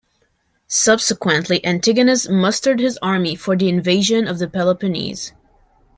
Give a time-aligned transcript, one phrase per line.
[0.65, 5.31] Subsequently, Antigonus mustered his army for the invasion of the Peloponnese.